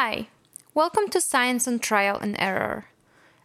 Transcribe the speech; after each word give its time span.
Hi, 0.00 0.28
welcome 0.74 1.08
to 1.08 1.20
Science 1.20 1.66
on 1.66 1.80
Trial 1.80 2.18
and 2.20 2.36
Error, 2.38 2.84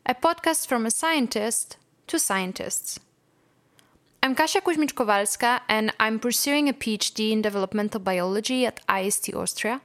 a 0.06 0.14
podcast 0.14 0.68
from 0.68 0.86
a 0.86 0.92
scientist 0.92 1.78
to 2.06 2.20
scientists. 2.20 3.00
I'm 4.22 4.36
Kasia 4.36 4.62
Kuzmicz-Kowalska 4.62 5.62
and 5.68 5.92
I'm 6.00 6.20
pursuing 6.20 6.70
a 6.70 6.74
PhD 6.74 7.32
in 7.32 7.42
developmental 7.42 8.00
biology 8.00 8.68
at 8.68 8.82
IST 8.88 9.34
Austria. 9.34 9.82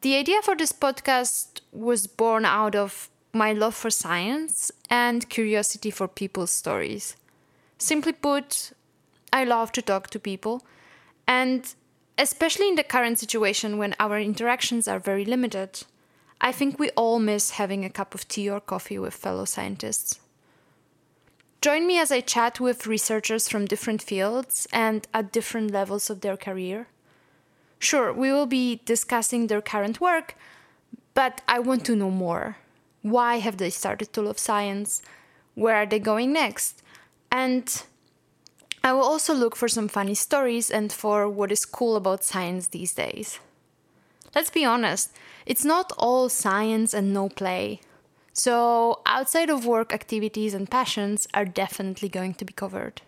The 0.00 0.16
idea 0.16 0.40
for 0.40 0.56
this 0.56 0.72
podcast 0.72 1.60
was 1.70 2.06
born 2.06 2.46
out 2.46 2.74
of 2.74 3.10
my 3.34 3.52
love 3.52 3.74
for 3.74 3.90
science 3.90 4.72
and 4.88 5.28
curiosity 5.28 5.90
for 5.90 6.08
people's 6.08 6.50
stories. 6.50 7.14
Simply 7.76 8.12
put, 8.12 8.72
I 9.34 9.44
love 9.44 9.72
to 9.72 9.82
talk 9.82 10.08
to 10.08 10.18
people, 10.18 10.62
and 11.26 11.74
especially 12.18 12.68
in 12.68 12.74
the 12.74 12.82
current 12.82 13.18
situation 13.18 13.78
when 13.78 13.94
our 14.00 14.18
interactions 14.18 14.88
are 14.88 14.98
very 14.98 15.24
limited, 15.24 15.84
I 16.40 16.52
think 16.52 16.78
we 16.78 16.90
all 16.90 17.18
miss 17.18 17.52
having 17.52 17.84
a 17.84 17.90
cup 17.90 18.14
of 18.14 18.26
tea 18.28 18.50
or 18.50 18.60
coffee 18.60 18.98
with 18.98 19.14
fellow 19.14 19.44
scientists. 19.44 20.20
Join 21.60 21.86
me 21.86 21.98
as 21.98 22.12
I 22.12 22.20
chat 22.20 22.60
with 22.60 22.86
researchers 22.86 23.48
from 23.48 23.66
different 23.66 24.02
fields 24.02 24.68
and 24.72 25.06
at 25.12 25.32
different 25.32 25.72
levels 25.72 26.10
of 26.10 26.20
their 26.20 26.36
career. 26.36 26.88
Sure, 27.80 28.12
we 28.12 28.32
will 28.32 28.46
be 28.46 28.80
discussing 28.84 29.46
their 29.46 29.62
current 29.62 30.00
work, 30.00 30.36
but 31.14 31.40
I 31.48 31.58
want 31.58 31.84
to 31.86 31.96
know 31.96 32.10
more. 32.10 32.56
Why 33.02 33.38
have 33.38 33.56
they 33.56 33.70
started 33.70 34.12
to 34.12 34.22
love 34.22 34.38
science? 34.38 35.02
Where 35.54 35.76
are 35.76 35.86
they 35.86 35.98
going 35.98 36.32
next? 36.32 36.82
And 37.30 37.82
I 38.82 38.92
will 38.92 39.02
also 39.02 39.34
look 39.34 39.56
for 39.56 39.68
some 39.68 39.88
funny 39.88 40.14
stories 40.14 40.70
and 40.70 40.92
for 40.92 41.28
what 41.28 41.52
is 41.52 41.64
cool 41.64 41.96
about 41.96 42.24
science 42.24 42.68
these 42.68 42.94
days. 42.94 43.38
Let's 44.34 44.50
be 44.50 44.64
honest, 44.64 45.10
it's 45.46 45.64
not 45.64 45.92
all 45.98 46.28
science 46.28 46.94
and 46.94 47.12
no 47.12 47.28
play. 47.28 47.80
So, 48.32 49.00
outside 49.04 49.50
of 49.50 49.66
work 49.66 49.92
activities 49.92 50.54
and 50.54 50.70
passions 50.70 51.26
are 51.34 51.44
definitely 51.44 52.08
going 52.08 52.34
to 52.34 52.44
be 52.44 52.52
covered. 52.52 53.02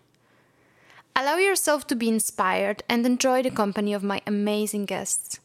Allow 1.15 1.37
yourself 1.37 1.87
to 1.87 1.95
be 1.95 2.09
inspired 2.09 2.83
and 2.89 3.05
enjoy 3.05 3.41
the 3.43 3.51
company 3.51 3.93
of 3.93 4.03
my 4.03 4.21
amazing 4.27 4.85
guests. 4.85 5.39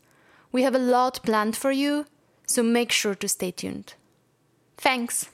We 0.51 0.63
have 0.63 0.75
a 0.75 0.81
lot 0.81 1.23
planned 1.23 1.57
for 1.57 1.71
you, 1.71 2.07
so 2.47 2.63
make 2.63 2.91
sure 2.91 3.15
to 3.15 3.29
stay 3.29 3.51
tuned. 3.51 3.95
Thanks! 4.77 5.29